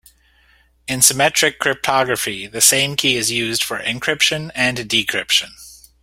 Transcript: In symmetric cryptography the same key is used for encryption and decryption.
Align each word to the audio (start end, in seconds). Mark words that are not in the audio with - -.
In 0.87 1.03
symmetric 1.03 1.59
cryptography 1.59 2.47
the 2.47 2.59
same 2.59 2.95
key 2.95 3.17
is 3.17 3.29
used 3.29 3.63
for 3.63 3.77
encryption 3.77 4.49
and 4.55 4.79
decryption. 4.79 5.49